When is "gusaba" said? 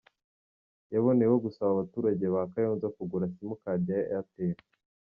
1.45-1.69